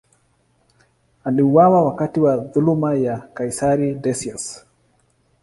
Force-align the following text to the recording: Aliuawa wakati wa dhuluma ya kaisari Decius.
Aliuawa 1.23 1.83
wakati 1.85 2.19
wa 2.19 2.37
dhuluma 2.37 2.93
ya 2.95 3.17
kaisari 3.17 3.95
Decius. 3.95 4.65